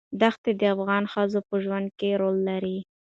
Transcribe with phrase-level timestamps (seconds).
[0.21, 2.77] دښتې د افغان ښځو په ژوند کې رول لري.